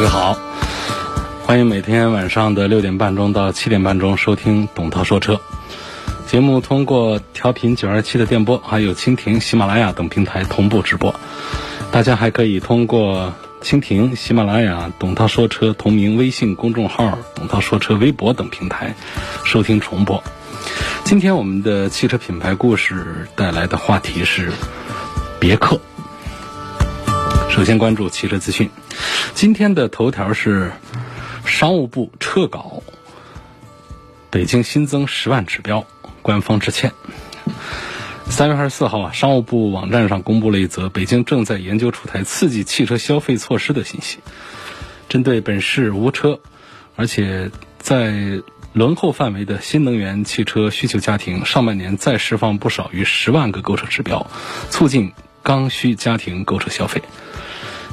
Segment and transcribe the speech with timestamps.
[0.00, 0.34] 各位好，
[1.44, 5.38] 欢迎每天晚上的六点半钟到七点半钟收听董涛说车
[6.26, 6.58] 节目。
[6.58, 11.14] 通过调频九二七的电波，还有蜻蜓、喜马拉雅等平台同步直播。
[11.92, 18.94] 大家还可以通过蜻蜓、喜马拉雅、董涛说车同名微信公众号、董涛说车微博等平台
[19.44, 20.24] 收听重播。
[21.04, 24.50] 今天我们的汽车品牌故事带来的话题是
[25.38, 25.78] 别克。
[27.50, 28.70] 首先关注汽车资讯。
[29.34, 30.72] 今天的头条是
[31.44, 32.82] 商务部撤稿，
[34.30, 35.84] 北京新增十万指标，
[36.22, 36.92] 官方致歉。
[38.28, 44.20] 三月二十四号啊，商务部网站上公布了一则北京正在研究出台刺激汽车消费措施的信息。
[45.08, 46.38] 针对本市无车，
[46.94, 48.40] 而且在
[48.72, 54.30] 轮候范围的新能源汽车需求家庭，上半年再释放不少于十万个购车指标，
[54.70, 57.02] 促进刚需家庭购车消费。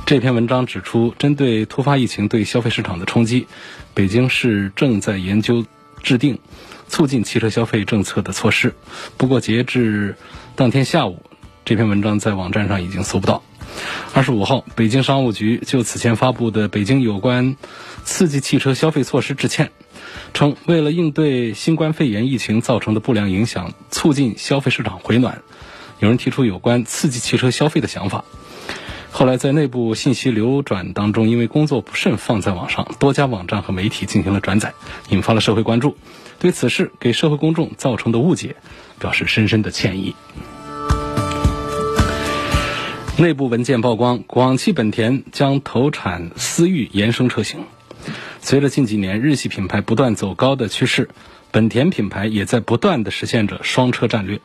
[0.05, 3.47] 这篇文章指出，针对突发疫情对消费市场的冲击，
[3.93, 5.65] 北京市正在研究
[6.01, 6.39] 制定
[6.87, 8.73] 促进汽车消费政策的措施。
[9.17, 10.15] 不过，截至
[10.55, 11.21] 当天下午，
[11.65, 13.43] 这篇文章在网站上已经搜不到。
[14.13, 17.57] 二十五号，北京商务局就此前发布的北京有关
[18.05, 19.71] 刺激汽车消费措施致歉，
[20.33, 25.41] 称为了应对新冠肺炎疫情造成的不良影响，促进消费市场回暖，
[25.99, 28.23] 有人提出有关刺激汽车消费的想法。
[29.09, 34.73] 后来在内部信息流转当中，因为工作不慎放在网上，多家网站和媒体进行了转载，
[35.09, 35.97] 引发了社会关注。
[36.37, 38.55] 对此事给社会公众造成的误解，
[38.99, 40.15] 表示深深的歉意。
[43.17, 47.61] 内部文件曝光，广汽本田将投产思域延伸车型。
[48.39, 51.09] 随着近几年日系品牌不断走高的趋势，
[51.49, 54.39] 本田品牌也在不断的实现着双车战略。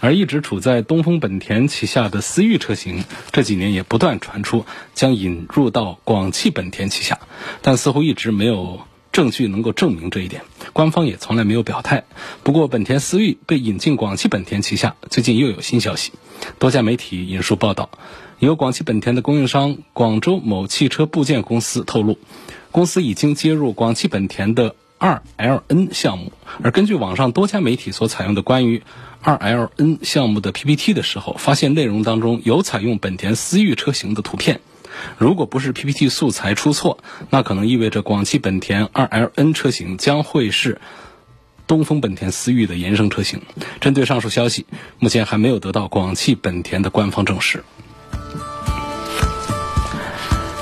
[0.00, 7.20] 而一直处在东风本田旗下的思域车型，这几年也不断传出将引入到广汽本田旗下，
[7.62, 8.80] 但似乎一直没有
[9.12, 12.04] 证据能够证明这一点，官方也从来没有表态。
[12.42, 16.12] 不过，本田思域被引进广汽本田旗下，最近又有新消息。
[16.58, 17.90] 多家媒体引述报道，
[18.38, 22.18] 由广汽本田的供应商广州某汽车部件公司透露，
[22.70, 26.32] 公司已经接入广汽本田的二 LN 项目。
[26.62, 28.82] 而根据网上多家媒体所采用的关于
[29.22, 34.60] 二 L N 项目的 PPT 的时候，发现内容当中有采用本田思域车型的图片。
[35.18, 36.98] 如果不是 PPT 素材出错，
[37.28, 40.80] 那可能意味着广汽本田二 L N 车型将会是
[41.66, 43.42] 东风本田思域的衍生车型。
[43.80, 44.66] 针对上述消息，
[44.98, 47.62] 目前还没有得到广汽本田的官方证实。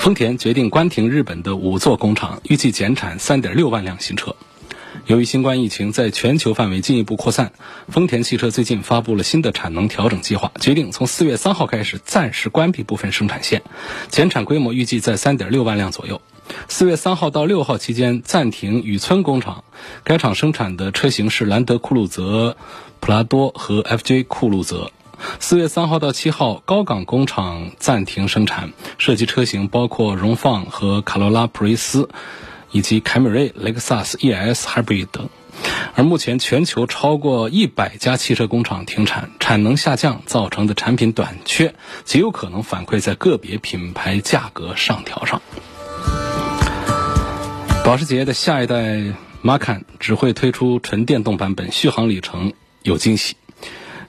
[0.01, 4.35] 丰田决定关停日本的五座工厂，预计减产3.6万辆新车。
[5.09, 7.53] 由于新冠疫情在全球范围进一步扩散，
[7.89, 13.63] 丰田汽车最近发布了新的产能调整计划，决定从四月三号开始暂时关闭部分生产线，
[14.11, 16.21] 减产规模预计在三点六万辆左右。
[16.69, 19.65] 四月三号到六号期间暂停宇村工厂，
[20.05, 22.59] 该厂生产的车型是兰德酷路泽、
[23.01, 24.93] 普拉多和 FJ 酷路泽。
[25.41, 32.11] 四月三号到七号高岗工厂暂停生产，涉及车型包括荣放和卡罗拉普锐斯。
[32.71, 35.29] 以及凯美瑞、雷克萨斯 ES Hybrid 等，
[35.95, 41.75] 而目前全球超过一百家汽车工厂停产，产能下降造成的产品短缺，
[42.05, 45.41] 极有可能反馈在个别品牌价格上调上。
[47.85, 52.53] 保时捷的下一代 Macan 只会推出纯电动版本，续航里程
[52.83, 53.37] 有惊喜。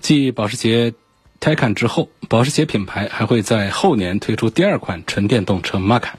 [0.01, 0.93] 继保时捷
[1.39, 6.15] Taycan 之后，保时捷品牌还会在后年推出第二款纯电动车 Macan。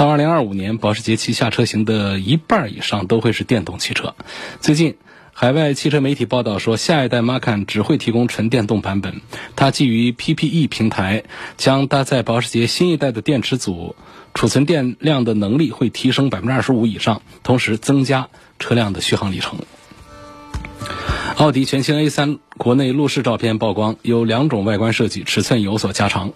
[0.00, 4.14] 到二零二五年，保时捷旗下车型的一半以上都会是电动汽车。
[4.62, 4.96] 最近，
[5.34, 9.20] 海外汽车媒体报道说，下一代 Macan 只会提供纯电动版本。
[9.56, 11.24] 它基于 PPE 平台，
[11.58, 13.94] 将搭载保时捷新一代的电池组，
[14.32, 19.58] 储存电量的能力会提升百分之二十五以上，同时增加车辆的续航里程。
[21.36, 26.32] 奥迪全新 A3 国内路试照片曝光，有两种外观设计，尺寸有所加长。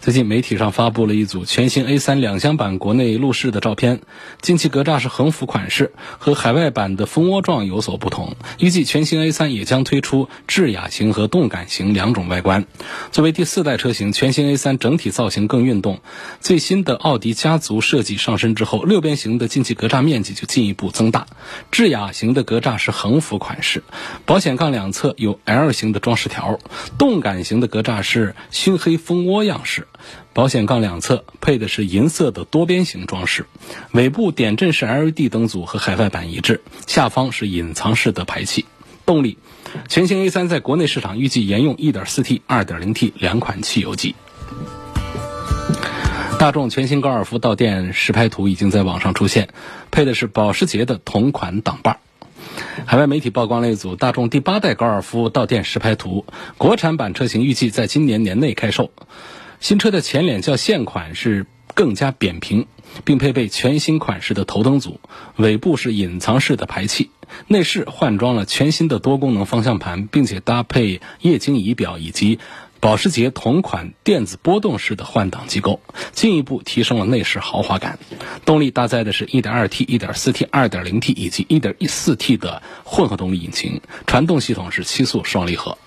[0.00, 4.02] 最近媒体上发布了一组全新 A3 两厢版国内路试的照片，
[4.42, 8.36] 进气格栅是横幅款式，和海外版的蜂窝状有所不同。
[8.58, 12.66] 预计全新 A3 也将推出智雅型和动感型两种外观。
[13.12, 16.00] 作为第四代车型，全新 A3 整体造型更运动。
[16.40, 21.26] 最新的奥迪家族设计上身之后，六边形的进气格栅面积就进一步增大。
[21.70, 23.82] 智雅型的格栅是横幅款式，
[24.26, 26.58] 保险杠两侧有 L 型的装饰条，
[26.98, 29.86] 动感型的格栅是熏黑蜂窝样是。
[30.32, 33.46] 保险杠两侧配的是银色的多边形装饰，
[33.92, 38.66] 尾部点阵式 LED 灯组和海外版一致，下方是隐藏式的排气。
[39.06, 39.38] 动力，
[39.88, 44.14] 全新 A3 在国内市场预计沿用 1.4T、2.0T 两款汽油机。
[46.38, 49.48] 大众全新高尔夫到店实拍图已经在网上出现，
[49.90, 51.98] 配的是保时捷的同款挡把。
[52.86, 56.24] 海外媒体曝光了一组大众第八代高尔夫到店实拍图，
[56.58, 58.90] 国产版车型预计在今年年内开售。
[59.64, 62.66] 新车的前脸较现款是更加扁平，
[63.02, 65.00] 并配备全新款式的头灯组，
[65.36, 67.08] 尾部是隐藏式的排气。
[67.46, 72.40] 内饰换装了全新的多功能方向盘，并且搭配液晶仪表以及
[72.78, 75.80] 保时捷同款电子波动式的换挡机构，
[76.12, 77.98] 进一步提升了内饰豪华感。
[78.44, 85.78] 动力搭载的是 1.2T、1.4T、2.0T 以及 1.4T 的混合动力引擎，传动系统是七速双离合。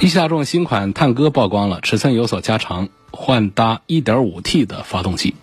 [0.00, 5.34] 一汽大众新款探歌曝光了，尺寸有所加长，换搭 1.5T 的发动机。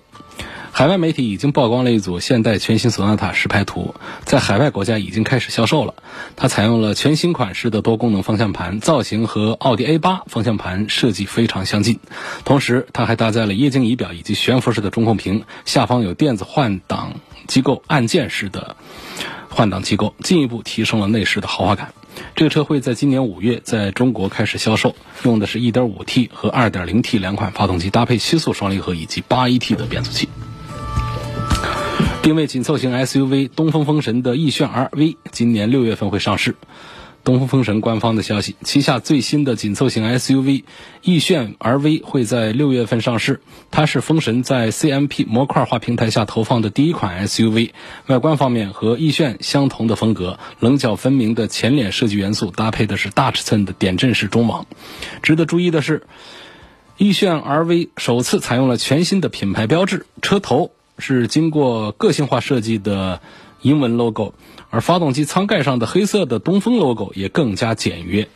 [0.75, 3.93] 海外媒体已经曝光了一组现代全新索纳塔实拍图，
[4.25, 5.93] 在海外国家已经开始销售了。
[6.35, 11.99] 它采用了全新款式的多功能方向盘，造型和奥迪 A8 方向盘设计非常相近。
[12.43, 18.75] 同时，它还搭载了液晶仪表以及悬浮式的中控屏，下方有电子换挡机构按键式的
[19.49, 21.93] 换挡机构，进一步提升了内饰的豪华感。
[22.35, 30.27] 这个车会在今年五月在中国开始销售，用的是一点五 T 和二点零 T 两款发动机，搭配七速双离合以及八 AT 的变速器。
[32.21, 36.55] 定位紧凑型 SUV 东风风神的奕炫 RV 今年六月份会上市。
[37.25, 40.63] 东风风神官方的消息，旗下最新的紧凑型 SUV
[41.03, 43.39] 奕炫 RV 会在六月份上市。
[43.71, 47.71] 它是风神在 CMP 模块化平台下投放的第一款 SUV。
[48.07, 54.65] 外观方面和奕炫相同的风格，棱角分明的前脸设计元素，搭配的是大尺寸的点阵式中网。
[55.21, 56.03] 值得注意的是，
[56.97, 60.71] 奕炫 RV 首次采用了全新的品牌标志，车头。
[60.97, 63.21] 是经过个性化设计的
[63.61, 64.33] 英文 logo，
[64.69, 68.27] 而发动机舱盖上的黑色的东风 logo 也更加简约。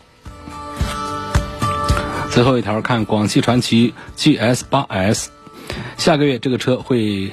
[2.31, 5.31] 最后一条看广汽传祺 GS 八 S，
[5.98, 7.31] 下个月这个车会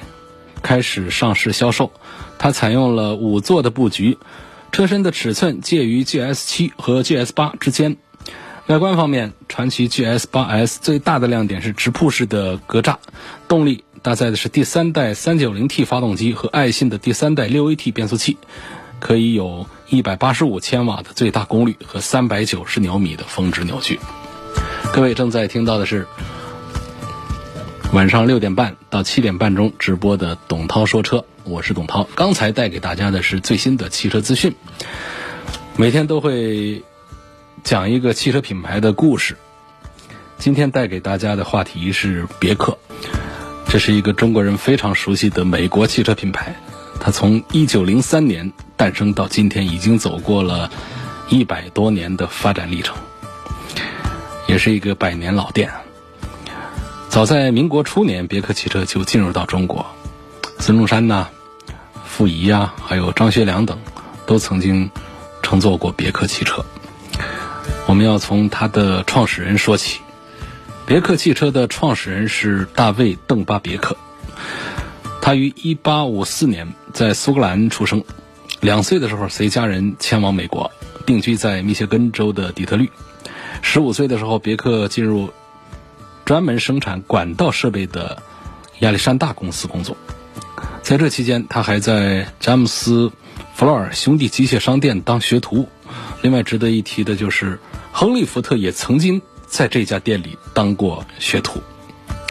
[0.62, 1.90] 开始上市销售。
[2.38, 4.18] 它采用了五座的布局，
[4.72, 7.96] 车身的尺寸介于 GS 七和 GS 八之间。
[8.66, 12.96] 外观方面，传祺 GS 八 S 最大的亮点是直瀑式的格栅，
[13.46, 13.84] 动力。
[14.00, 18.36] 搭载的是第三代 390T 发动机和爱信的第三代 6AT 变速器，
[19.00, 23.98] 可以有185千瓦的最大功率和390牛米的峰值扭矩。
[24.92, 26.06] 各位正在听到的是
[27.94, 32.06] 晚上六点半到七点半钟直播的董涛说车，我是董涛。
[32.14, 34.54] 刚才带给大家的是最新的汽车资讯，
[35.76, 36.82] 每天都会
[37.64, 39.38] 讲一个汽车品牌的故事。
[40.36, 42.76] 今天带给大家的话题是别克。
[43.66, 46.56] 这是一个中国人非常熟悉的美国汽车品牌，
[47.00, 50.70] 它从一九零三年诞生到今天，已经走过了
[51.30, 52.94] 一百多年的发展历程，
[54.46, 55.70] 也是一个百年老店。
[57.08, 59.86] 早在民国初年，别克汽车就进入到中国，
[60.58, 61.28] 孙中山呐、
[62.04, 63.78] 傅仪呀，还有张学良等，
[64.26, 64.90] 都曾经
[65.42, 66.62] 乘坐过别克汽车。
[67.86, 70.00] 我们要从它的创始人说起。
[70.86, 73.96] 别克汽车的创始人是大卫·邓巴别克，
[75.22, 78.04] 他于1854年在苏格兰出生。
[78.60, 80.70] 两岁的时候，随家人迁往美国，
[81.06, 82.90] 定居在密歇根州的底特律。
[83.62, 85.30] 十五岁的时候，别克进入
[86.24, 88.22] 专门生产管道设备的
[88.80, 89.96] 亚历山大公司工作。
[90.82, 93.08] 在这期间，他还在詹姆斯·
[93.54, 95.68] 弗洛尔兄弟机械商店当学徒。
[96.20, 97.58] 另外值得一提的就是，
[97.96, 101.62] 亨利·福特也曾经在这家店里当过学徒。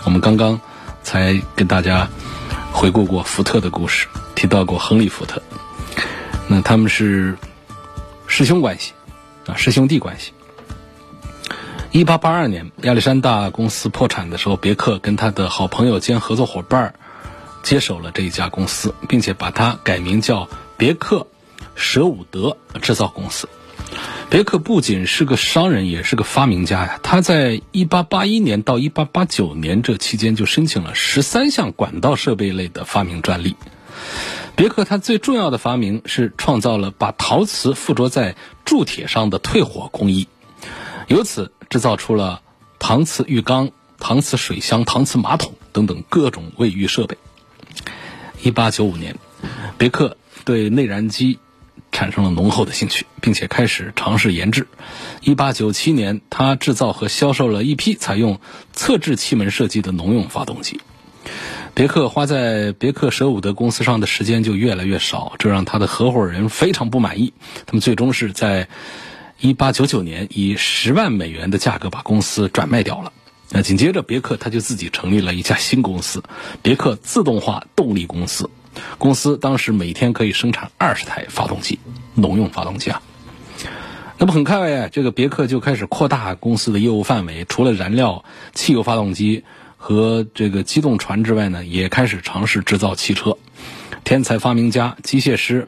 [0.04, 0.60] 我们刚刚
[1.04, 2.10] 才跟大家
[2.74, 5.42] 回顾过福特的故事，提到过亨利·福特。
[6.50, 7.38] 那他们是
[8.28, 8.92] 师兄关系
[9.48, 10.34] 啊，师兄弟关系。
[11.92, 16.94] 一八八二年，亚历山大公司破产的时候，别克跟他的好朋友兼合作伙伴
[17.64, 21.26] 接手了这一家公司，并且把它改名叫别克
[21.74, 23.48] 舍伍德制造公司。
[24.34, 27.00] 别克不仅是个商人，也是个发明家呀。
[27.04, 33.56] 他在一八八一年到一八八九年这期间就申请了十三项管道设备类的发明专利。
[34.56, 38.36] 别克他最重要的发明是创造了把陶瓷附着在
[38.66, 40.28] 铸铁上的退火工艺，
[41.08, 42.42] 由此制造出了
[42.80, 47.20] 搪瓷浴缸、搪瓷水箱、搪瓷马桶等等各种卫浴设备。
[48.42, 49.16] 一八九五年，
[49.78, 51.38] 别克对内燃机。
[52.04, 54.68] 产生了浓厚的兴趣，并且开始尝试研制。
[55.22, 58.42] 一八九七年，他制造和销售了一批采用
[58.74, 60.82] 侧置气门设计的农用发动机。
[61.74, 67.32] 别克花在别克舍伍德公司上的时间就越来越少，这让他的合伙人非常不满意。
[67.66, 68.68] 他们最终是在
[69.40, 73.14] 一八九九年以十万美元的价格把公司转卖掉了。
[73.50, 76.22] 那紧接着，别克他就自己成立了一家新公司——
[76.62, 78.50] 别克自动化动力公司。
[78.98, 81.80] 公司当时每天可以生产二十台发动机，
[82.16, 83.02] 农用发动机啊。
[84.18, 89.44] 那么很快，这个别克就开始扩大公司的业务范围，除了燃料、汽油发动机
[89.78, 93.38] 和这个机动船之外呢，也开始尝试制造汽车。
[94.04, 95.68] 天才发明家、机械师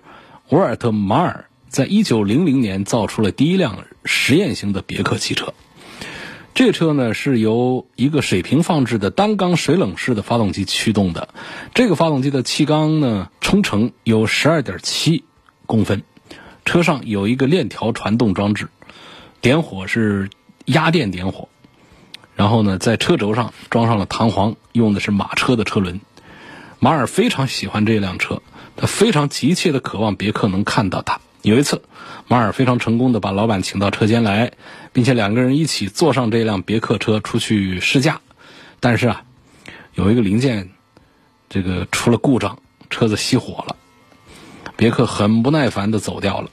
[0.50, 5.54] 沃尔特·马尔在一九零零年造出了第一辆实验型的别克汽车。
[6.56, 11.28] 这车呢是由一个水平放置的单缸水冷式的发动机驱动的，
[11.74, 15.26] 这个发动机的气缸呢冲程有十二点七
[15.66, 16.04] 公分，
[16.64, 18.70] 车上有一个链条传动装置，
[19.42, 20.30] 点火是
[20.64, 21.50] 压电点火，
[22.38, 26.00] 然后呢在车轴上装上了弹簧，用的是马车的车轮。
[26.80, 28.42] 马尔非常喜欢这辆车，
[28.78, 31.20] 他非常急切的渴望别克能看到它。
[31.46, 31.84] 有一次，
[32.28, 34.54] 马尔非常成功的把老板请到车间来，
[34.94, 38.20] 并且两个人一起坐上这辆别克车出去试驾。
[38.80, 39.24] 但是啊，
[39.94, 40.72] 有一个零件
[41.48, 42.58] 这个出了故障，
[42.90, 43.76] 车子熄火了。
[44.76, 46.50] 别克很不耐烦的走掉了。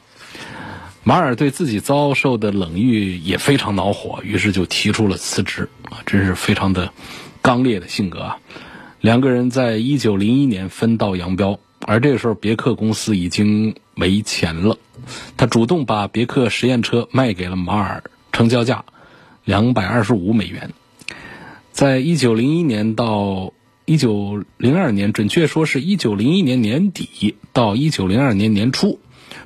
[1.05, 5.71] 马尔对自己遭受的冷遇也非常恼火，于是就提出了辞职。
[5.85, 6.93] 啊，真是非常的
[7.41, 8.37] 刚烈的性格啊！
[9.01, 11.59] 两个人在一九零一年分道扬镳。
[11.87, 14.79] 而这个时候，别克公司已经没钱了，
[15.37, 18.85] 他主动把别克实验车卖给了马尔，成交价
[19.45, 20.71] 两百二十五美元。
[21.73, 23.53] 在一九零一年到
[23.85, 29.01] 一九零二年，准确说是一九零一年年底到一九零二年年初，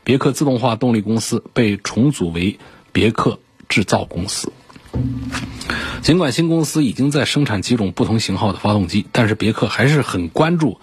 [0.04, 2.58] 别克自动化动力公司被重组为
[2.92, 3.38] 别克
[3.68, 4.52] 制造公司。
[6.02, 10.80] 尽管新公司已经在生产几种不同型号的发动机，但是别克还是很关注。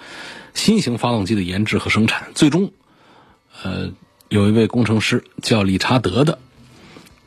[0.54, 2.72] 新型发动机的研制和生产，最终，
[3.64, 3.92] 呃，
[4.30, 6.40] 有一位工程师叫理查德的，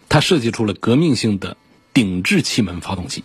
[0.09, 1.57] 他设计出了革命性的
[1.93, 3.25] 顶置气门发动机，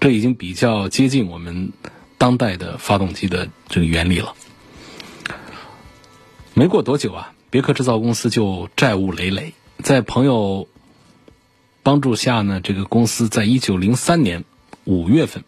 [0.00, 1.72] 这已经比较接近我们
[2.18, 4.34] 当代的发动机的这个原理了。
[6.52, 10.68] 没过多久啊，别克制造公司就债务累累，在朋友
[11.82, 14.44] 帮助下呢，这个公司在一九零三年
[14.84, 15.44] 五月份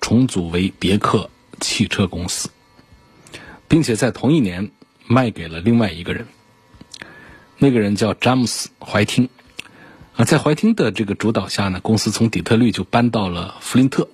[0.00, 1.30] 重组为别克
[1.60, 2.50] 汽车公司。
[3.68, 4.70] 并且在同一年
[5.06, 6.26] 卖给了另外一个人，
[7.58, 9.28] 那个人叫詹姆斯·怀汀。
[10.16, 14.08] 啊，在怀汀的这个主导下呢，公司从底特律就搬到了弗林特，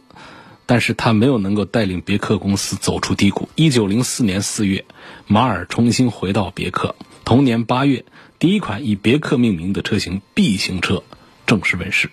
[0.67, 3.49] 但是他没有能够带领别克公司走出低谷。
[3.55, 4.85] 一九零四年四月，
[5.27, 6.95] 马尔重新回到别克。
[7.25, 8.05] 同年八月，
[8.39, 11.03] 第一款以别克命名的车型 B 型车
[11.47, 12.11] 正式问世。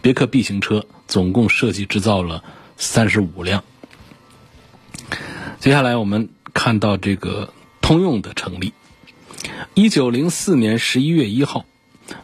[0.00, 2.42] 别克 B 型车总共设计制造了
[2.78, 3.62] 三十五辆。
[5.58, 6.30] 接下来我们。
[6.54, 8.72] 看到这个通用的成立，
[9.74, 11.66] 一九零四年十一月一号，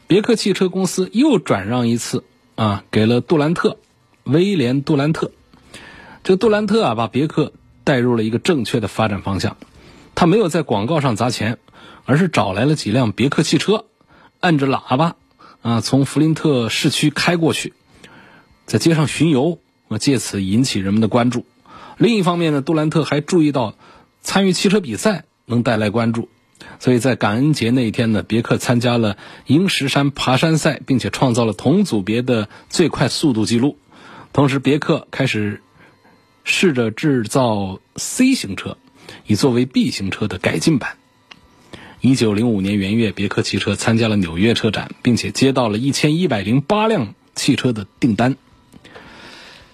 [0.06, 3.76] 别克汽车公司又转让一次啊，给了杜兰特，
[4.22, 5.32] 威廉杜兰特。
[6.22, 7.52] 这杜兰特啊，把别克
[7.84, 9.58] 带入了一个正确的发展方向。
[10.14, 11.58] 他没有在广告上砸钱，
[12.04, 13.84] 而是找来了几辆别克汽车，
[14.38, 15.16] 按着喇叭
[15.60, 17.74] 啊，从弗林特市区开过去，
[18.64, 19.58] 在街上巡游，
[19.88, 21.44] 我，借此引起人们的关注。
[21.98, 23.74] 另一方面呢，杜兰特还注意到。
[24.22, 26.28] 参与汽车比赛能带来关注，
[26.78, 33.78] 所以在感恩节那一天呢，别克参加了鹰石山爬山赛，并且创造了同组别的最快速度记录。
[34.32, 35.62] 同时，别克开始
[36.44, 38.76] 试着制造 C 型车，
[39.26, 40.96] 以作为 B 型车的改进版。
[42.00, 48.36] 一九零五年元月，别克汽车参加了纽约车展，并且接到了一千一百零八辆汽车的订单。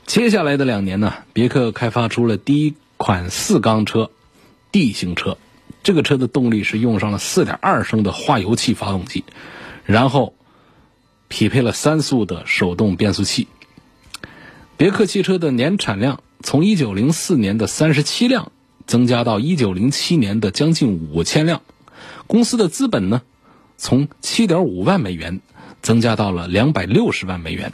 [0.07, 4.11] 接下来的两年呢，别克开发出了第一款四缸车
[4.73, 5.39] D 型车。
[5.83, 9.23] 这个车的动力是用上了4.2升的化油器发动机，
[9.85, 10.35] 然后
[11.29, 13.47] 匹配了三速的手动变速器。
[14.77, 18.51] 别克汽车的年产量从1904年的37辆
[18.87, 21.63] 增加到1907年的将近五千辆，
[22.27, 23.23] 公司的资本呢，
[23.77, 25.41] 从7.5万美元
[25.83, 27.73] 增加到了260万美元。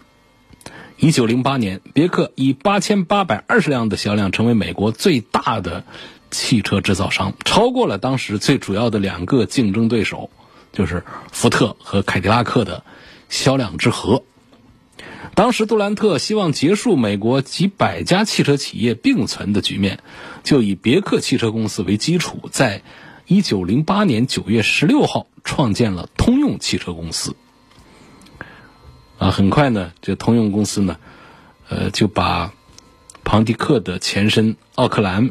[0.98, 5.84] 1908年，别克以8820辆的销量成为美国最大的。
[6.32, 10.30] 汽车制造商超过了当时最主要的两个竞争对手，
[10.72, 12.82] 就是福特和凯迪拉克的
[13.28, 14.24] 销量之和。
[15.34, 20.00] 当时杜兰特希望结束美国几百家汽车企业并存的局面，
[20.42, 22.82] 就以别克汽车公司为基础，在
[23.26, 27.36] 一九零八年九月十六号创建了通用汽车公司。
[29.18, 30.96] 啊，很快呢，这通用公司呢，
[31.68, 32.52] 呃，就把
[33.22, 35.30] 庞迪克的前身奥克兰。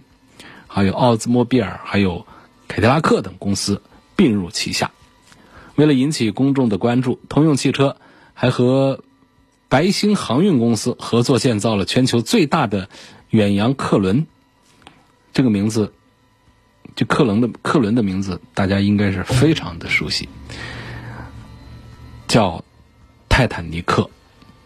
[0.74, 2.26] 还有奥兹莫比尔、还有
[2.70, 3.82] 凯迪拉克等公司
[4.16, 4.92] 并入旗下。
[5.76, 7.98] 为了引起公众的关注，通用汽车
[8.34, 9.04] 还和
[9.68, 12.88] 白星航运公司合作建造了全球最大的
[13.30, 14.28] 远洋客轮。
[15.34, 15.92] 这个名字，
[16.96, 20.30] 就客轮的客轮的名字，大家应该是非常的熟悉，
[22.30, 22.64] 叫
[23.28, 24.10] 泰坦尼克。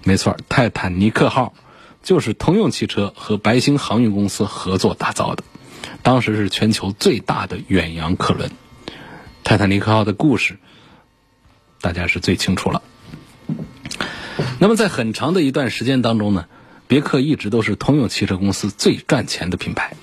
[0.03, 1.55] 没错，泰坦尼克号
[2.03, 5.43] 就是通用汽车和白星航运公司合作打造的。
[6.01, 8.51] 当时是全球最大的远洋客轮，
[9.43, 10.57] 泰坦尼克号的故事，
[11.81, 12.81] 大家是最清楚了。
[14.59, 16.45] 那么在很长的一段时间当中呢，
[16.87, 19.95] 别克一直都是通用汽车公司最赚钱的品牌。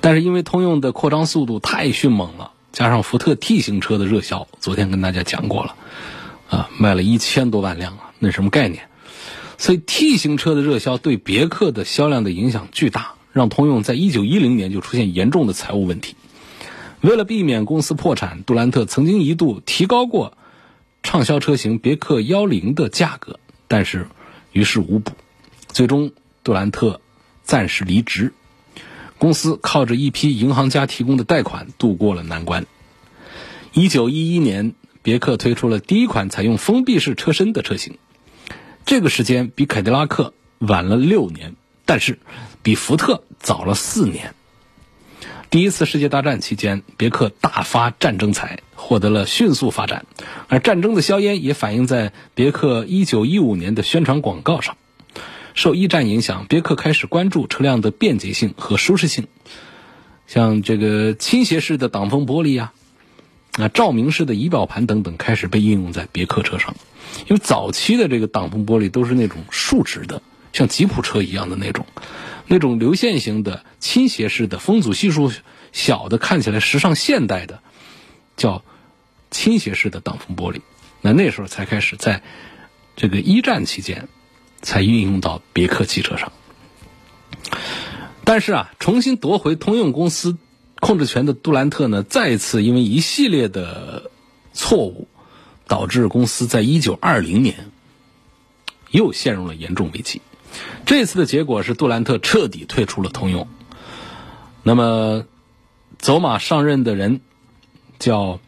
[0.00, 5.74] 但是因为通用的扩张速度太迅猛了，加上福特 T 型车的热销，昨天跟大家讲过了，
[6.48, 8.88] 啊，卖了一千多万辆啊，那什么概念？
[9.58, 13.14] 所以 T 型车的热销对别克的销量的影响巨大。
[13.32, 16.14] 让通用在一九一零年就出现严重的财务问题。
[17.00, 20.36] 为了避免公司破产，杜兰特曾经一度提高过
[21.04, 23.38] 畅销车型别克幺零的价格，
[23.68, 24.08] 但是
[24.52, 25.12] 于事无补。
[25.68, 26.10] 最终，
[26.42, 27.00] 杜兰特
[27.44, 28.32] 暂时离职，
[29.18, 32.66] 公司靠着一批银行家提供的贷款度过了难关。
[33.72, 37.96] 一九一一年，别克推出了第一款采用封闭式车身的车型，
[38.84, 42.18] 这个时间比凯迪拉克晚了六年，但是。
[42.68, 44.34] 比福特早了四年。
[45.48, 50.04] 第一次世界大战期间，别克大发战争财，获得了迅速发展，
[50.48, 54.76] 而战争的硝烟也反映在别克1915年的宣传广告上。
[55.54, 59.28] 受一战影响，别克开始关注车辆的便捷性和舒适性，
[60.26, 62.74] 像这个倾斜式的挡风玻璃呀，
[63.52, 66.76] 啊照明式的仪表盘等等，开始被应用在别克车上。
[67.28, 70.20] 因为早期的这个挡风玻璃都是那种竖直的，
[70.58, 71.86] 像吉普车一样的那种。
[72.50, 75.30] 那种流线型的、倾斜式的、风阻系数
[75.70, 77.62] 小的、看起来时尚现代的，
[78.38, 78.64] 叫
[79.30, 80.62] 倾斜式的挡风玻璃。
[81.02, 82.22] 那那时候才开始在
[82.96, 84.08] 这个一战期间
[84.62, 86.32] 才运用到别克汽车上。
[88.24, 90.38] 但是啊，重新夺回通用公司
[90.80, 94.10] 控制权的杜兰特呢，再次因为一系列的
[94.54, 95.06] 错误，
[95.66, 97.70] 导致公司在一九二零年
[98.90, 100.22] 又陷入了严重危机。
[100.86, 103.48] 这次的结果是杜兰特彻底退出了通用。
[104.62, 105.24] 那么，
[105.98, 107.20] 走马上任的人
[107.98, 108.40] 叫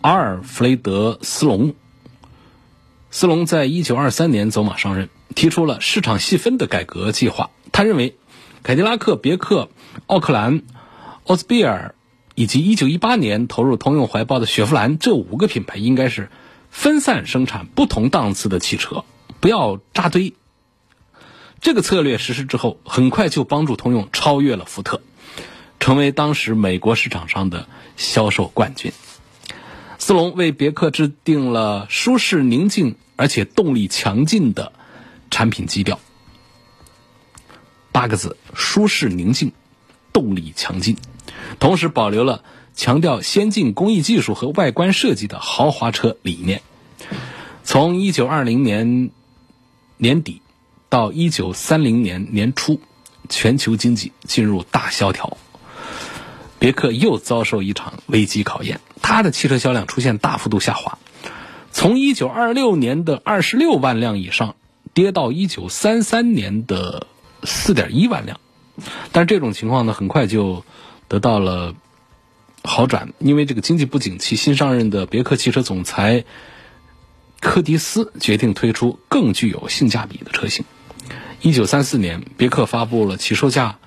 [0.00, 1.74] 阿尔弗雷德·斯隆。
[3.10, 7.50] 斯隆在一九二三年走马上任，提出了市场细分的改革计划。
[7.70, 8.16] 他认为，
[8.62, 9.68] 凯迪拉克、别克、
[10.06, 10.62] 奥克兰、
[11.24, 11.94] 奥斯比尔
[12.34, 16.30] 以及一九一八年投入通用怀抱的雪佛兰这五个品牌应该是
[16.70, 19.04] 分散生产不同档次的汽车，
[19.40, 20.32] 不要扎堆。
[21.62, 25.00] 这个策略实施之后，很快就帮助通用超越了福特，
[25.78, 28.92] 成为当时美国市场上的销售冠军。
[29.96, 34.72] 斯隆为别克制定了舒适、宁静而且动力强劲的
[35.30, 36.00] 产品基调，
[37.92, 39.52] 八个字：舒适、宁静、
[40.12, 40.96] 动力强劲。
[41.60, 42.42] 同时保留了
[42.74, 46.60] 强调先进工艺技术和外观设计的豪华车理念。
[47.62, 49.12] 从一九二零年
[49.96, 50.42] 年底。
[50.92, 52.78] 到一九三零年年初，
[53.30, 55.38] 全球经济进入大萧条，
[56.58, 58.78] 别克又遭受一场危机考验。
[59.00, 60.98] 它的汽车销量出现大幅度下滑，
[61.70, 64.54] 从1926年的26万辆以上
[64.92, 67.06] 跌到1933年的
[67.40, 68.38] 4.1万辆。
[69.12, 70.62] 但是这种情况呢，很快就
[71.08, 71.74] 得到了
[72.62, 76.26] 好转，因为这个经济不景气，新上任的别克汽车总裁
[77.40, 80.66] 柯迪斯决定推出更具有性价比的车型。
[81.42, 83.78] 1934年，别克发布了起售价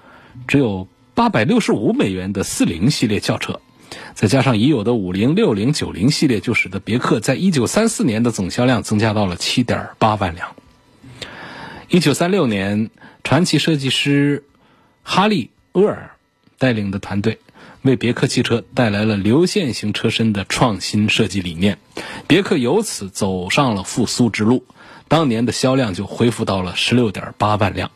[0.48, 3.60] 只有865美元的40系列轿车，
[4.14, 10.56] 再加上已有的50、60、90系列，就使得别克在1934年的总销量增加到了7.8万辆。
[11.90, 12.90] 1936年，
[13.24, 14.44] 传奇设计师。
[15.08, 16.16] 哈利·厄尔
[16.58, 17.38] 带领的团队
[17.84, 21.78] 为别克汽车带来了流线型车身的创新设计理念，
[22.26, 24.66] 别克由此走上了复苏之路。
[25.08, 27.92] 当年的销量就恢复到了十六点八万辆。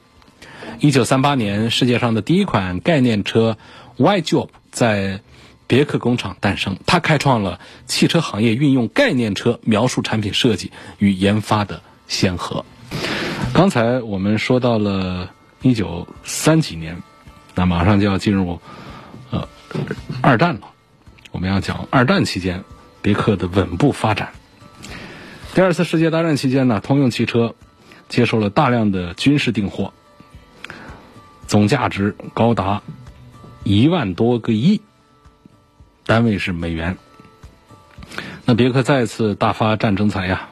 [0.79, 3.57] 一九三八年，世界上的第一款概念车
[3.97, 5.21] Y Job 在
[5.67, 12.65] 别克工厂诞生，它开创了汽车行业运用概念车描述产品设计与研发的先河。
[13.53, 15.31] 刚才我们说到了。
[15.61, 17.03] 一九三几年，
[17.53, 18.61] 那马上就要进入
[19.29, 19.45] 呃
[20.21, 20.69] 二战了。
[21.31, 22.63] 我们要讲二战期间
[23.01, 24.38] 别克的稳步发展。
[25.53, 27.55] 第二次世界大战期间呢，通用汽车
[28.07, 29.93] 接受了大量的军事订货，
[31.47, 32.81] 总价值高达
[33.63, 34.81] 一万多个亿，
[36.05, 36.97] 单位是美元。
[38.45, 40.49] 那别克再次大发战争财呀，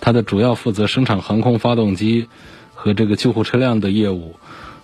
[0.00, 2.28] 它的主要负责生产航空发动机
[2.74, 4.36] 和这个救护车辆的业务。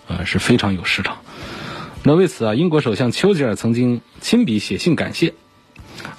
[0.09, 1.17] 呃，是非常有市场。
[2.05, 5.35] 那为此啊，英国首相丘吉尔曾经亲笔写信感谢。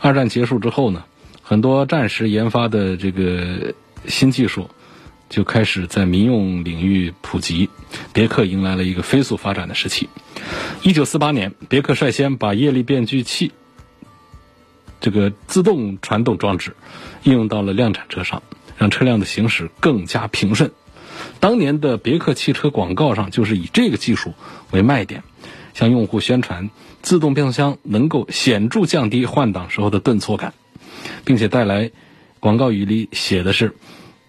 [0.02, 1.06] 二战结束之后呢，
[1.50, 3.74] 很多战时研发的这个
[4.06, 4.70] 新技术
[5.30, 7.70] 就开始在民用领域普及，
[8.12, 10.10] 别克迎来了一个飞速发展的时期。
[10.84, 13.54] 一九四八年，别克率先把液力变矩器
[15.00, 16.76] 这个自动传动装置
[17.24, 18.44] 应用到了量产车上，
[18.78, 20.72] 让车辆的行驶更加平顺。
[21.40, 24.34] 当年的别克汽车广告上就是以这个技术
[24.72, 25.24] 为卖点，
[25.74, 26.70] 向用户宣传
[27.02, 30.54] 自动变速箱能够显著降低换挡时候的顿挫感，
[31.26, 31.92] 并且带来
[32.40, 33.76] 广告语里写的是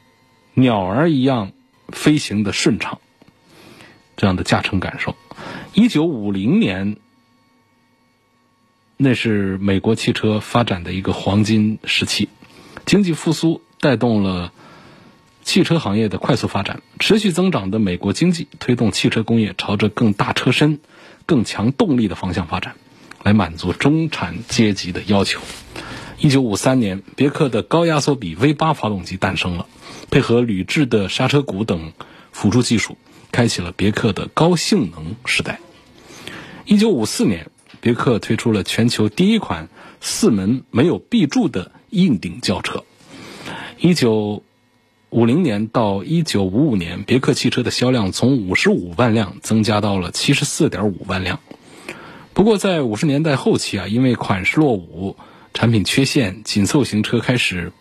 [0.55, 1.53] “鸟儿一样
[1.89, 3.01] 飞行的顺畅”
[4.17, 5.17] 这样的驾乘感受。
[5.75, 6.97] 一九五零年，
[8.97, 12.29] 那是美国汽车发展的一个黄金时期，
[12.87, 14.53] 经济复苏带动了。
[15.45, 20.79] 汽车行业的快速发展，持续增长的美国经济推动汽车工业朝着更大车身、
[21.25, 22.75] 更强动力的方向发展，
[23.23, 25.41] 来满足中产阶级的要求。
[26.21, 29.67] 一九五三年，别克的高压缩比 V 八发动机诞生了，
[30.11, 31.93] 配合铝制的刹车鼓等
[32.33, 32.97] 辅助技术，
[33.31, 35.61] 开启了别克的高性能时代。
[36.65, 37.51] 一九五四年，
[37.81, 39.69] 别克推出了全球第一款
[40.01, 42.83] 四门没有 B 柱的硬顶轿车。
[43.79, 44.43] 一九
[45.11, 51.39] 五零年到一九五五年，别克汽车的销量从五十五万辆增加到了七十四点五万辆。
[52.35, 55.17] 不过，在五十年代后期啊，因为款式落伍、
[55.59, 57.73] 产品缺陷、紧凑型车开始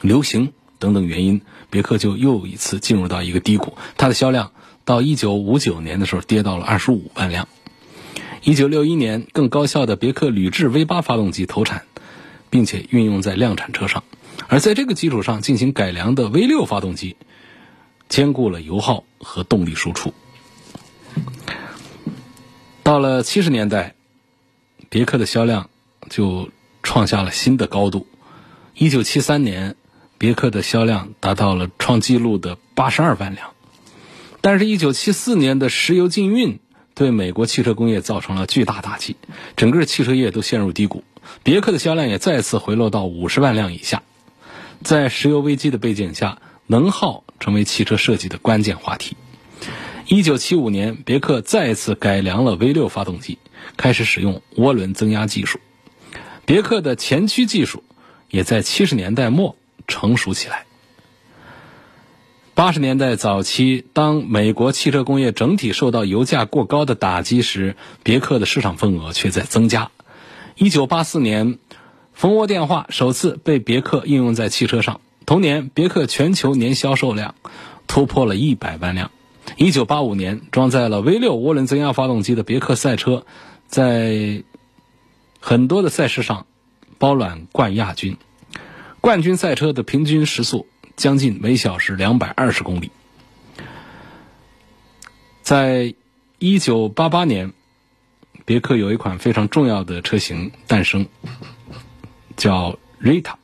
[0.00, 3.78] 流行等等原因，别克就又一次进入到一个低谷。
[3.96, 4.50] 它的销量
[4.84, 7.46] 到一九五九年的时候跌到了二十五万辆。
[8.42, 11.84] 一九六一年，更高效的别克铝制 V 八发动机投产，
[12.50, 14.02] 并且运用在量产车上。
[14.48, 17.14] 而在这个基础上进行改良的 V 六发动机，
[18.08, 20.12] 兼顾了油耗和动力输出。
[22.82, 23.94] 到了七十年代，
[24.88, 25.70] 别克的销量
[26.08, 26.50] 就
[26.82, 28.06] 创下了新的高度。
[28.74, 29.76] 一九七三年，
[30.18, 33.50] 别克的销量达到了创纪录的八十二万辆。
[34.40, 36.60] 但是，一九七四年的石油禁运
[36.94, 39.16] 对美国汽车工业造成了巨大打击，
[39.56, 41.04] 整个汽车业都陷入低谷。
[41.42, 44.02] 别克的销量也再次回落到五十万辆以下。
[44.82, 49.16] 在石油危机的背景下，能耗成为汽车设计的关键话题。
[50.06, 53.38] 一九七五年，别克再次改良了 V 六发动机，
[53.76, 55.60] 开始使用涡轮增压技术。
[56.44, 57.82] 别克的前驱技术
[58.28, 60.66] 也在七十年代末成熟起来。
[62.54, 69.90] 八十年代早期，当美国汽车工业整体受到油价过高的打击时，别克的市场份额却在增加。
[70.56, 71.58] 一九八四年。
[72.12, 75.00] 蜂窝电话首次被别克应用在汽车上。
[75.24, 77.34] 同年，别克全球年销售量
[77.86, 79.10] 突破了一百万辆。
[79.56, 83.24] 一九八五年，装载了 V 六涡轮增压发动机的别克赛车，
[83.68, 84.42] 在
[85.40, 86.46] 很多的赛事上
[86.98, 88.16] 包揽冠亚军。
[89.00, 92.90] 冠军赛车的平均时速将近每小时两百二十公里。
[95.42, 95.94] 在
[96.38, 97.52] 一九八八年，
[98.44, 101.08] 别克有一款非常重要的车型诞生。
[102.36, 103.34] 叫 Rita。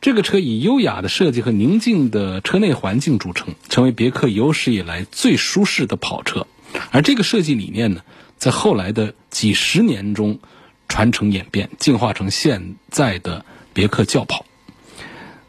[0.00, 6.46] 这个车以优雅的设计和宁静的车内环境著称，成为别克有史以来最舒适的跑车。
[6.90, 8.02] 而这个设计理念呢，
[8.36, 10.40] 在后来的几十年中
[10.88, 14.44] 传承演变，进化成现在的别克轿跑。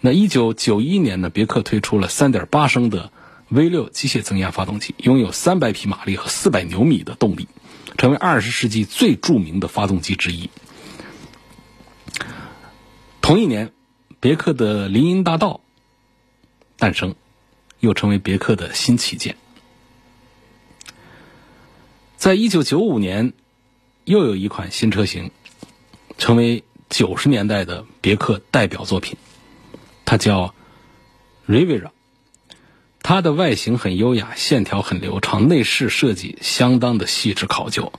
[0.01, 3.11] 那一九九一年呢，别克推出了三点八升的
[3.49, 7.47] V 六机械增压发动机，拥有三百匹马力和四百牛米的动力，
[7.97, 10.49] 成为二十世纪最著名的发动机之一。
[13.21, 13.71] 同一年。
[14.19, 15.61] 别克的林荫大道
[16.75, 17.13] 诞生，
[17.79, 19.37] 又成为别克的新旗舰。
[22.15, 23.33] 在一九九五年，
[24.07, 25.31] 又有一款新车型，
[26.17, 29.17] 成为九十年代的别克代表作品，
[30.05, 30.55] 它叫
[31.45, 31.89] Rivera。
[33.03, 37.91] 它的外形很优雅，线条很流畅，内饰设计相当的细致考究，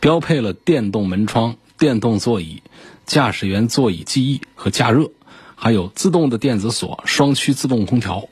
[0.00, 2.62] 标配了电动门窗、电动座椅、
[3.06, 5.12] 驾驶员座椅记忆和加热。
[5.56, 8.28] 还有自动的电子锁、双区自动空调，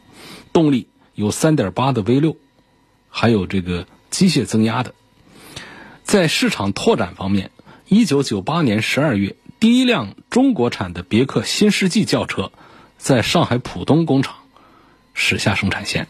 [0.52, 2.36] 动力有3.8的 V6，
[3.08, 4.94] 还有这个机械增压的。
[6.12, 7.50] 在市场拓展方面
[7.88, 12.52] ，1998年12月，第一辆中国产的别克新世纪轿车
[12.98, 14.34] 在上海浦东工厂
[15.14, 16.08] 驶下生产线，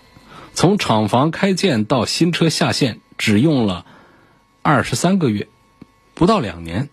[0.54, 3.86] 从厂房开建到新车下线只用了
[4.64, 5.46] 23个月，
[6.14, 6.88] 不到两年。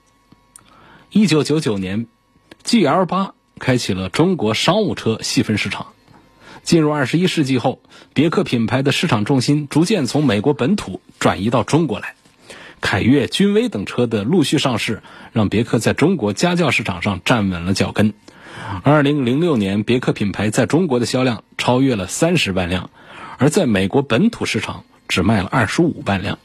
[1.11, 2.05] 1999年
[2.63, 3.31] ，GL8。
[3.57, 5.87] 开启了中国商务车细分市场。
[6.61, 7.81] 进入二十一世纪后，
[8.13, 12.13] 别克品牌的市场重心逐渐从美国本土转移到中国来。
[12.81, 18.13] 凯越、君威等车的陆续上市，让别克在中国家轿市场上站稳了脚跟。
[18.83, 22.89] 二零零六年，别克品牌在中国的销量超越了三十万辆，
[23.37, 26.39] 而在美国本土市场只卖了二十五万辆。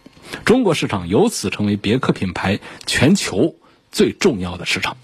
[0.45, 3.57] 中国市场由此成为别克品牌全球
[3.93, 4.97] 最重要的市场。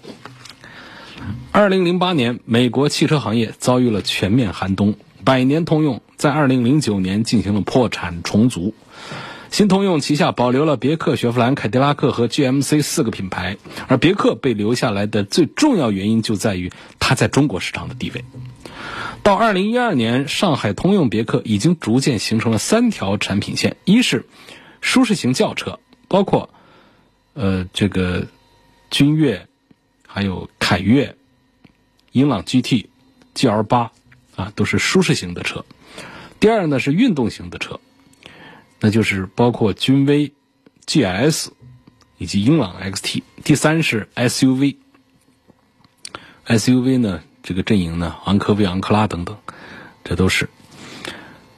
[1.51, 4.95] 二零零八年，美国汽车行业遭遇了全面寒冬。
[5.23, 8.73] 百年通用在二零零九年进行了破产重组。
[9.51, 18.25] 新通用旗下保留了别克、雪佛兰、凯迪拉克和 GMC 四个品牌，而别克被留下来的最重要原因就在于它在中国市场的地位。
[19.21, 24.25] 到二零一二年，上海通用别克已经逐渐形成了三条产品线：一是
[24.79, 26.49] 舒适型轿车，包括
[27.33, 28.25] 呃这个
[28.89, 29.47] 君越。
[30.13, 31.15] 还有凯越、
[32.11, 32.87] 英朗 GT、
[33.33, 33.93] GL 八
[34.35, 35.63] 啊，都是舒适型的车。
[36.41, 37.79] 第二呢是运动型的车，
[38.81, 40.33] 那就是包括君威、
[40.85, 41.51] GS
[42.17, 43.23] 以及英朗 XT。
[43.45, 44.79] 第三是 SUV，SUV
[46.99, 49.37] 呢这个阵营呢，昂科威、昂克拉等等，
[50.03, 50.49] 这都是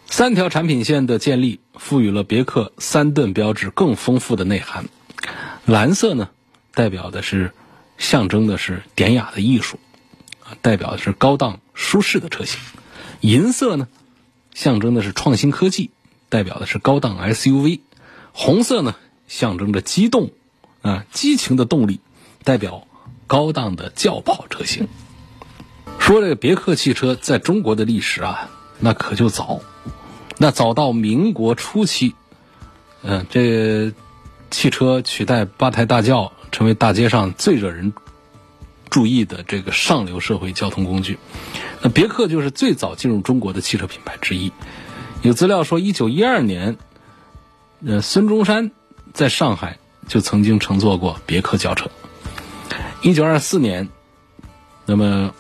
[0.06, 4.86] 三条产品线的建立，赋予了别克三盾标志更丰富的内涵。
[5.66, 6.30] 蓝色呢，
[6.76, 7.52] 代表的是。
[7.96, 9.80] 象征的是典雅的艺术，
[10.44, 12.60] 啊，代表的是高档舒适的车型。
[13.22, 13.88] 银色呢，
[14.56, 15.92] 象征的是创新科技，
[16.34, 17.82] 代表的是高档 SUV。
[18.32, 18.96] 红色呢，
[19.28, 20.32] 象征着激动，
[20.82, 22.00] 啊，激情的动力，
[22.44, 22.88] 代表
[23.28, 24.88] 高档的轿跑车型。
[26.00, 29.62] 说这个别克汽车在中国的历史啊，那可就早，
[30.40, 32.16] 那早到民国初期，
[33.04, 33.94] 嗯，这
[34.50, 36.34] 汽车取代八抬大轿。
[36.54, 37.94] 成为大街上最惹人
[38.92, 41.18] 注意的这个上流社会交通工具。
[41.82, 44.52] 那别克就是最早进入中国的汽车品牌之一。
[45.24, 46.78] 有资料说，一九一二年，
[47.86, 48.72] 呃，孙中山
[49.14, 51.90] 在上海就曾经乘坐过别克轿车。
[53.02, 53.88] 一九二四年，
[54.86, 55.34] 那么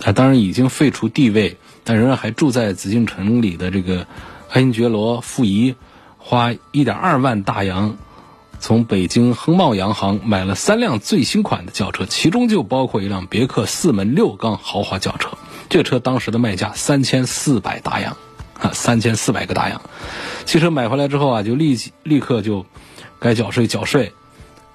[0.00, 4.08] 他当然已经废除帝位，但仍然还住在紫禁城里的这个
[4.50, 5.76] 爱新觉罗溥仪，
[6.18, 7.96] 花一点二万大洋。
[8.58, 15.30] 从北京恒茂洋行买了三辆最新款的轿车，其中就包括一辆别克四门六缸豪华轿车。
[15.68, 18.16] 这车当时的卖价三千四百大洋，
[18.62, 19.82] 啊，三千四百个大洋。
[20.44, 22.64] 汽车买回来之后啊，就立即立刻就
[23.18, 24.12] 该缴税缴税，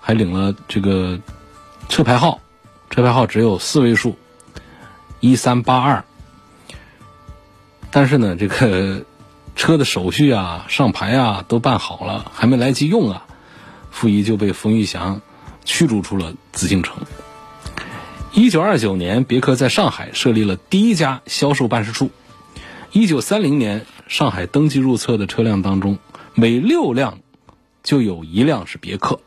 [0.02, 1.20] 还领了这个
[1.90, 2.42] 车牌号，
[2.90, 4.18] 车牌号只有四位数，
[5.22, 6.04] 一三八二。
[7.90, 9.06] 但是呢，这个
[9.56, 13.26] 车的手续啊、上牌啊都办好了，还没来及用啊。
[13.90, 15.22] 傅仪就被冯玉祥
[15.66, 16.98] 驱逐出了紫禁城。
[18.34, 22.12] 一九二九年，别克在上海设立了第一家销售办事处。
[22.92, 26.00] 一九三零年，上海登记入册的车辆当中，
[26.34, 27.20] 每六辆
[27.84, 29.20] 就有一辆是别克。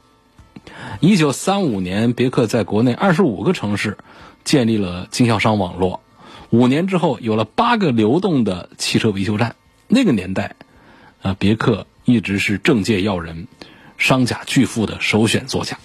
[1.01, 3.99] 一九三五年，别克在国内二十五个城市
[4.45, 6.01] 建立了经销商网络。
[6.49, 9.57] 五年之后，有了八个流动的汽车维修站。
[9.89, 10.57] 那个年代，
[11.23, 13.47] 啊，别克一直是政界要人。
[13.99, 15.79] 商贾巨富的首选座驾。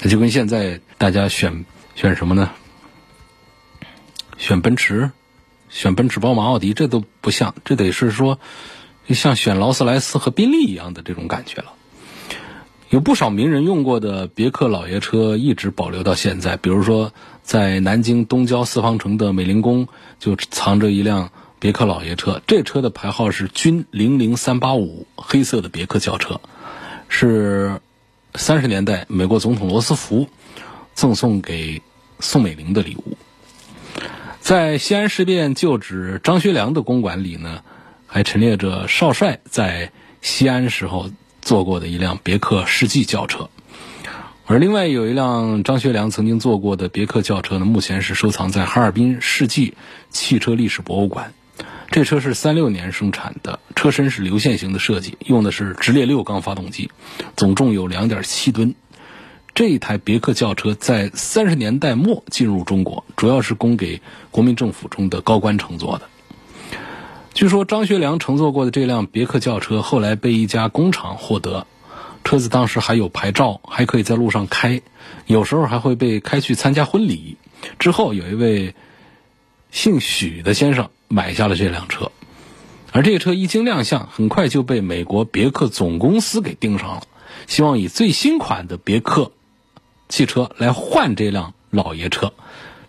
[0.00, 2.50] 那就跟现在大家选选什么呢？
[4.38, 5.10] 选奔驰、
[5.72, 8.38] 选奔驰、宝马、奥迪，这都不像，这得是说
[9.08, 11.72] 像选劳斯莱斯和宾利一样的这种感觉了。
[12.90, 26.42] 有不少名人用过的别克老爷车一直保留到现在，比如说在南京东郊四方城的美龄宫就藏着一辆别克老爷车，这车的牌号是军零零三八五，黑色的别克轿车，
[27.08, 27.80] 是
[28.34, 30.28] 三十年代美国总统罗斯福
[30.92, 31.80] 赠送给
[32.20, 33.16] 宋美龄的礼物。
[34.42, 37.62] 在西安事变旧址张学良的公馆里呢，
[38.06, 41.10] 还陈列着少帅在西安时候。
[41.44, 43.50] 坐过的一辆别克世纪轿车，
[44.46, 49.74] 而另外有一辆张学良曾经坐过的别克轿车呢，目前是收藏在哈尔滨世纪
[50.08, 51.34] 汽车历史博物馆。
[51.90, 56.92] 这车是三六年生产的，车身是流线型的设计，用的是直列六缸发动机，
[57.36, 58.76] 总重有两点七吨。
[59.54, 66.08] 这一台别克轿车在三十年代末进入中国，主要是供给国民政府中的高官乘坐的。
[67.34, 71.66] 据说张学良乘坐过的这辆别克轿车，后来被一家工厂获得，
[72.24, 74.80] 车子当时还有牌照，还可以在路上开，
[75.26, 77.36] 有时候还会被开去参加婚礼。
[77.78, 78.74] 之后有一位
[79.70, 82.10] 姓许的先生买下了这辆车，
[82.90, 87.02] 而这个车一经亮相，很快就被美国别克总公司给盯上了，
[87.46, 89.30] 希望以最新款的别克
[90.12, 92.34] 汽车来换这辆老爷车，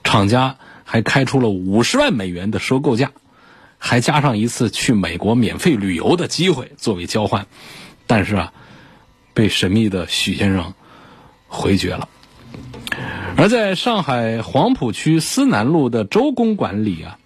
[0.04, 3.14] 厂家还开出了五十万美元的收购价。
[3.78, 7.48] 还加上一次去美国免费旅游的机会作为交换，
[8.08, 8.54] 但是啊，
[9.34, 10.74] 被神秘的许先生
[11.48, 12.10] 回绝了。
[13.38, 17.20] 而在上海黄浦区思南路的周公馆里啊，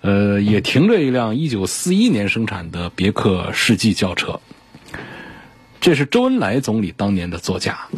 [0.00, 4.40] 呃，也停着一辆1941年生产的别克世纪轿车，
[5.78, 7.88] 这是周恩来总理当年的座驾。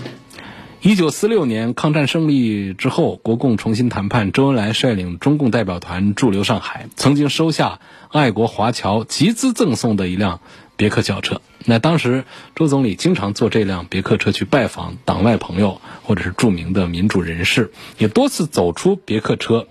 [0.86, 10.42] 一九四六年抗战胜利之后，国共重新谈判，周恩来率领中共代表团驻留上海，曾经收下爱国华侨集资赠送的一辆
[10.76, 11.40] 别克轿车。
[11.64, 19.66] 那当时周总理经常坐这辆别克车去拜访党外朋友或者是著名的民主人士，也多次走出别克车，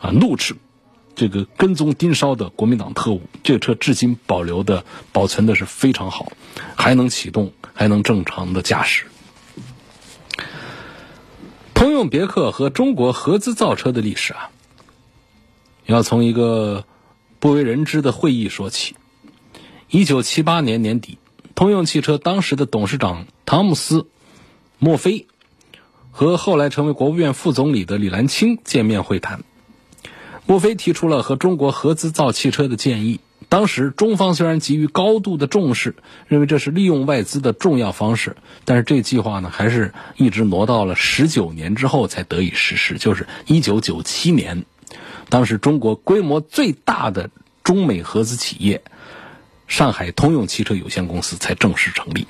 [0.00, 0.56] 啊，怒斥
[1.14, 3.22] 这个跟踪盯梢的国民党特务。
[3.44, 6.32] 这个车至今保留的保存的是非常好，
[6.74, 9.04] 还能启动，还能正常的驾驶。
[11.80, 14.50] 通用别克和中国合资造车的历史啊，
[15.86, 16.84] 要从一个
[17.38, 18.96] 不为人知的会议说起。
[19.88, 21.16] 一九七八年年底，
[21.54, 24.00] 通用汽车当时的董事长汤姆斯·
[24.78, 25.26] 墨菲
[26.10, 29.42] 和后来成为国务院副总理的李兰清见面会谈。
[30.44, 33.20] 墨菲提出了和中国合资造汽车的建议。
[33.50, 35.96] 当时中方虽然给予高度的重视，
[36.28, 44.64] 认为这是利用外资的重要方式，但是这计划呢，还是一直挪到了十九年之后才得以实施，就是一九九七年，
[45.28, 47.28] 当时中国规模最大的
[47.64, 48.82] 中美合资企业
[49.66, 52.28] 上海通用汽车有限公司才正式成立。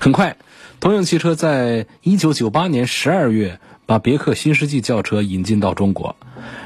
[0.00, 0.36] 很快，
[0.78, 3.58] 通用汽车在一九九八年十二月
[3.92, 6.16] 把别克新世纪轿车引进到中国。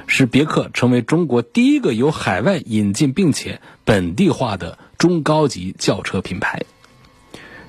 [0.06, 6.62] 使别克成为中国第一个由海外引进并且本地化的中高级轿车品牌。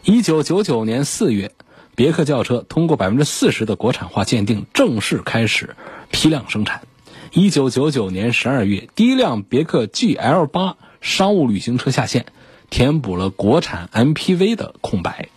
[0.03, 1.53] 一九九九年四月，
[1.95, 5.75] 别克轿车通过百分之四十的国产化鉴定，正式开始
[6.11, 6.83] 批量生产。
[7.31, 12.27] 一九九九年十二月，第一辆别克 GL 八商务旅行车下线，
[12.69, 15.29] 填补了国产 MPV 的空白。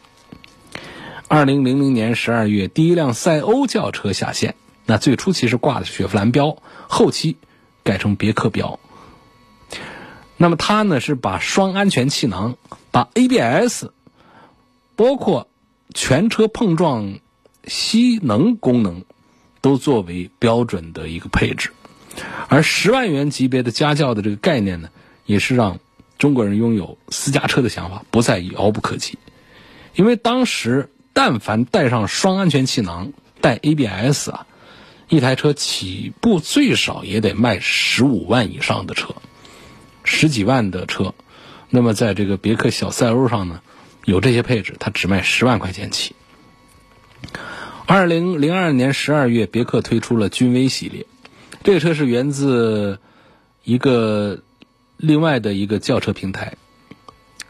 [1.32, 4.56] 二零零零年十二月，第一辆赛欧轿车下线。
[4.84, 6.56] 那最初其实挂的是雪佛兰标，
[6.88, 7.36] 后期
[7.84, 8.80] 改成别克标。
[10.36, 12.56] 那么它呢是把双安全气囊、
[12.90, 13.84] 把 ABS，
[14.96, 15.46] 包括
[15.94, 17.20] 全车碰撞
[17.64, 19.04] 吸能功能，
[19.60, 21.70] 都作为标准的一个配置。
[22.48, 24.88] 而十万元级别的家轿的这个概念呢，
[25.26, 25.78] 也是让
[26.18, 29.16] 中国人拥有私家车的想法不再遥不可及。
[29.94, 34.46] 因为当时但凡带上双安全气囊、带 ABS 啊。
[35.09, 39.16] 一台车起步最少也得卖十五万以上的车，
[40.05, 41.14] 十几万的车，
[41.68, 43.61] 那么在这个别克小赛欧上呢，
[44.05, 46.15] 有这些配置，它只卖十万块钱起。
[47.87, 51.06] 二零零二年十二月，别克推出了君威系列，
[51.65, 53.00] 这个车是源自
[53.65, 54.38] 一个
[54.96, 56.54] 另外的一个轿车平台，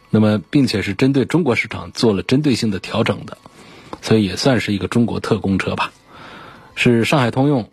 [0.08, 3.36] 那么并且是针对中国市场做了针对性的调整的，
[4.02, 5.92] 所以也算是一个中国特供车吧。
[6.74, 7.70] 是上海通用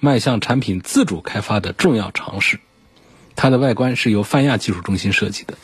[0.00, 2.58] 迈向产品自主开发的重要尝试。
[3.36, 5.54] 它的外观是由泛亚技术中心设计的。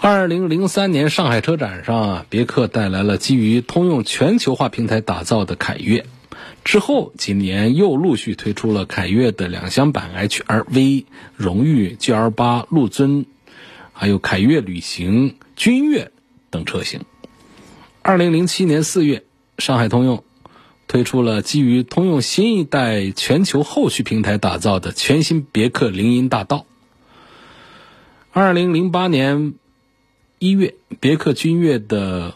[0.00, 6.06] 二零零三年上海车展上啊，别克带来了基于通用全球化平台打造的凯越。
[6.64, 13.26] 之后几年又陆续推出了凯越的两厢版 HR-V、荣誉、GL8、陆尊，
[13.92, 16.12] 还有凯越旅行、君越
[16.50, 17.00] 等车型。
[18.08, 19.24] 二零零七年四月，
[19.58, 20.24] 上海通用
[20.86, 26.64] 推出了基于通用新一代全球后驱平台打造的全新别克林荫大道。
[28.32, 29.52] 二零零八年。
[30.38, 32.34] 一月，别克君越的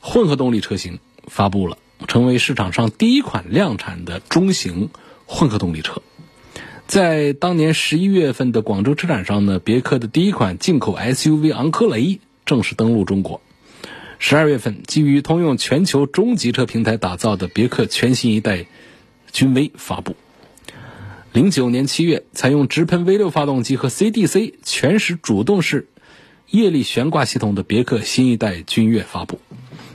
[0.00, 4.90] 混合动力车型发布了，成为市场上第一款量产的中型
[5.26, 6.00] 混合动力车。
[6.86, 13.40] 在当年十一月份的广州车展上呢，别克的第一款进口 SUV 昂科雷正式登陆中国。
[14.24, 18.66] 十二月份，基于通用全球中级车平台打造的别克全新一代
[19.32, 20.14] 君威发布。
[21.32, 25.88] 零九年七月，采用直喷 V 六发动机和 CDC 全时主动式。
[26.50, 29.40] 液力悬挂系统的别克新一代君越发布，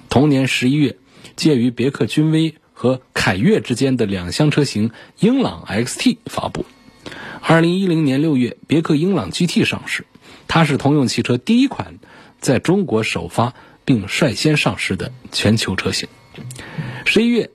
[0.10, 0.98] 同年十一月，
[1.38, 6.66] 介于别克君威和凯越之间的两厢车型英朗 XT 发布。
[7.42, 10.06] 二零一零年六月，别克英朗 GT 上市，
[10.50, 12.00] 它是通用汽车第一款
[12.42, 13.54] 在中国首发
[13.88, 16.10] 并率先上市的全球车型。
[17.06, 17.52] 十一月，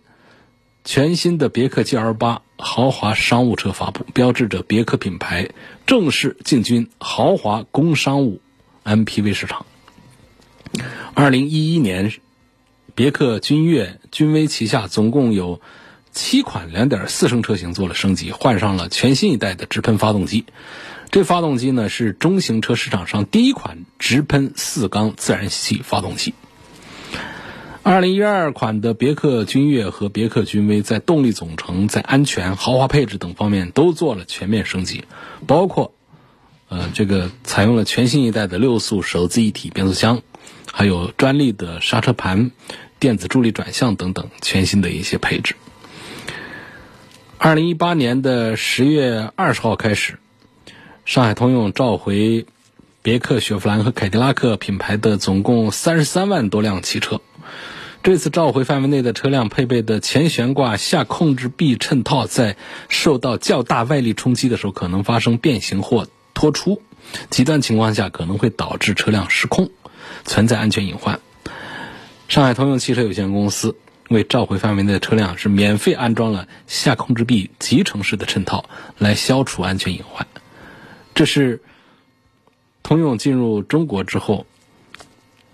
[0.83, 5.51] 全新的别克 GL 八豪华商务车发布，标志着别克品牌
[5.87, 8.41] 正式进军豪华工商务。
[8.83, 9.67] MPV 市场。
[11.13, 12.15] 二零一一年，
[12.95, 15.61] 别克君越、君威旗下总共有
[16.13, 20.47] 七款两点四升车型做了升级，换上了全新一代的直喷发动机。
[21.13, 26.33] 这发动机呢是中型车市场上第一款直喷四缸自然吸气发动机。
[27.83, 35.05] 二零一二款的别克君越和别克君威在动力总成、在安全、豪华配置等方面都做了全面升级，
[35.47, 35.93] 包括。
[36.71, 40.23] 呃，这个采用了全新一代的六速手自一体变速箱，
[40.73, 42.51] 还有专利的刹车盘、
[42.99, 45.55] 电子助力转向等等全新的一些配置。
[47.37, 50.19] 二零一八年的十月二十号开始，
[51.05, 52.47] 上海通用召回
[53.03, 57.21] 别克雪佛兰和凯迪拉克品牌的总共三十三万多辆汽车。
[58.03, 62.57] 这次召回范围内的车辆配备的前悬挂下控制臂衬套，在
[62.89, 66.07] 受到较大外力冲击的时候，可能发生变形或。
[66.35, 66.83] 脱出，
[67.29, 69.71] 极端情况下可能会导致车辆失控，
[70.25, 71.21] 存在安全隐患。
[72.27, 73.77] 上海通用汽车有限公司
[74.09, 78.65] 为召回范围内的车辆是免费安装了下控制臂集成式的衬套，
[78.99, 80.27] 来消除安全隐患。
[81.15, 81.61] 这是
[82.83, 84.47] 通用进入中国之后，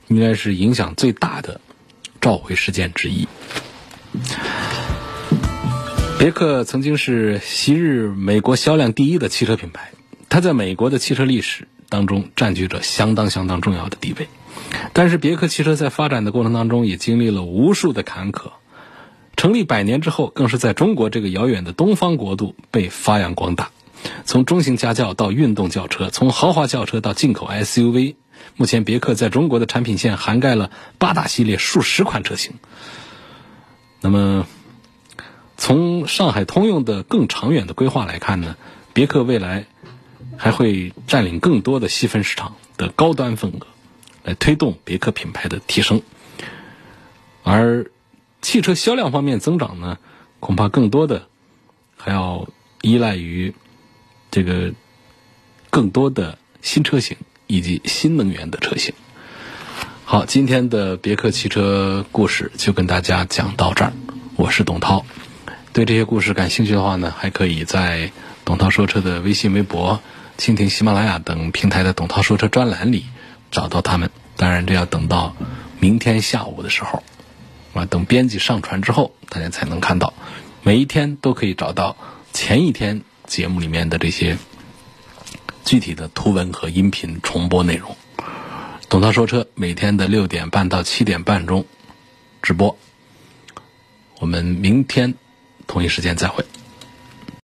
[0.06, 1.60] 应该是影响最大的
[2.20, 3.26] 召回事件之一。
[6.18, 9.92] 别克曾经是昔日美国销量第一的汽车品牌。
[10.28, 14.28] 它在美国的汽车历史当中占据着相当相当重要的地位，
[14.92, 18.50] 但是别克汽车在发展的过程当中也经历了无数的坎坷。
[19.36, 23.70] 成立百年之后，更是在中国这个遥远的东方国度被发扬光大。
[24.24, 28.16] 从中型家轿到运动轿车，从豪华轿车到进口 SUV，
[28.56, 32.54] 目前别克在中国的产品线涵盖了八大系列数十款车型。
[34.00, 34.46] 那么，
[35.56, 38.56] 从上海通用的更长远的规划来看呢，
[38.92, 39.66] 别克未来。
[40.40, 43.66] 还会占领更多的细分市场的高端份额，
[44.22, 46.00] 来推动别克品牌的提升。
[47.42, 47.90] 而
[48.40, 49.98] 汽车销量方面增长呢，
[50.38, 51.26] 恐怕更多的
[51.96, 52.46] 还要
[52.82, 53.52] 依赖于
[54.30, 54.72] 这个
[55.70, 57.16] 更多的新车型
[57.46, 58.94] 以及新能源的车型。
[60.04, 63.92] 好，今天的别克汽车故事就跟大家讲到这儿。
[64.36, 65.04] 我是董涛，
[65.72, 68.10] 对这些故事感兴趣的话呢，还可以在
[68.44, 70.00] 董涛说车的微信、微博。
[70.38, 73.06] 蜻蜓、喜马拉雅等平台的“董涛说车”专栏里
[73.50, 75.34] 找到他们，当然这要等到
[75.80, 77.02] 明天下午的时候，
[77.74, 80.14] 啊，等编辑上传之后，大家才能看到。
[80.62, 81.96] 每一天都可以找到
[82.32, 84.36] 前一天节目里面的这些
[85.64, 87.96] 具体的图文和音频重播内容。
[88.88, 91.64] 董涛说车每天的六点半到七点半钟
[92.42, 92.76] 直播，
[94.18, 95.14] 我们明天
[95.66, 96.44] 同一时间再会。